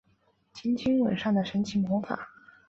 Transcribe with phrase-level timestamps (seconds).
[0.55, 2.27] 轻轻吻上的神奇魔法